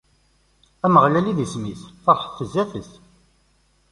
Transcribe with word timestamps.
Ameɣlal 0.85 1.25
i 1.31 1.33
d-isem-is, 1.37 1.81
feṛḥet 2.03 2.39
zdat-es! 2.49 2.91